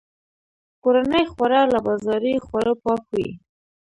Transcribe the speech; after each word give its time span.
کورني 0.83 1.23
خواړه 1.31 1.61
له 1.73 1.79
بازاري 1.85 2.35
خوړو 2.45 2.73
پاک 2.83 3.03
وي. 3.15 3.29